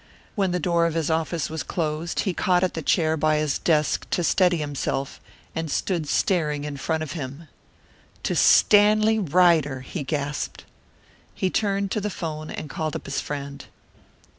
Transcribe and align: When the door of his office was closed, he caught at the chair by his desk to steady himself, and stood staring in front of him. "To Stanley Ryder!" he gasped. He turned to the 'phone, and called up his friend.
When 0.33 0.49
the 0.49 0.59
door 0.59 0.87
of 0.87 0.95
his 0.95 1.11
office 1.11 1.47
was 1.47 1.61
closed, 1.61 2.21
he 2.21 2.33
caught 2.33 2.63
at 2.63 2.73
the 2.73 2.81
chair 2.81 3.15
by 3.15 3.37
his 3.37 3.59
desk 3.59 4.09
to 4.09 4.23
steady 4.23 4.57
himself, 4.57 5.21
and 5.55 5.69
stood 5.69 6.07
staring 6.09 6.63
in 6.63 6.77
front 6.77 7.03
of 7.03 7.11
him. 7.11 7.47
"To 8.23 8.33
Stanley 8.35 9.19
Ryder!" 9.19 9.81
he 9.81 10.01
gasped. 10.03 10.65
He 11.35 11.51
turned 11.51 11.91
to 11.91 12.01
the 12.01 12.09
'phone, 12.09 12.49
and 12.49 12.67
called 12.67 12.95
up 12.95 13.05
his 13.05 13.21
friend. 13.21 13.63